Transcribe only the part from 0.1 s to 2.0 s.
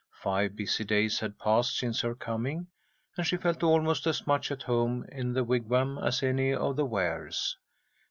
Five busy days had passed